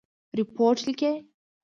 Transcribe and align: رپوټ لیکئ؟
رپوټ 0.37 0.77
لیکئ؟ 0.85 1.13